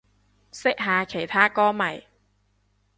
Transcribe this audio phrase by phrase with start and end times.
[0.51, 2.01] 識下其他歌迷